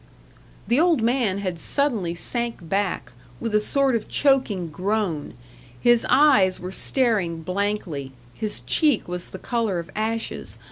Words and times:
The 0.67 0.79
old 0.79 1.03
man 1.03 1.37
had 1.37 1.59
suddenly 1.59 2.15
sank 2.15 2.67
back, 2.67 3.11
with 3.39 3.53
a 3.53 3.59
sort 3.59 3.93
of 3.95 4.07
choking 4.09 4.69
groan. 4.69 5.35
His 5.79 6.07
eyes 6.09 6.59
were 6.59 6.71
staring 6.71 7.43
blankly, 7.43 8.11
his 8.33 8.61
cheek 8.61 9.07
was 9.07 9.27
the 9.27 9.37
colour 9.37 9.77
of 9.77 9.91
ashes. 9.95 10.57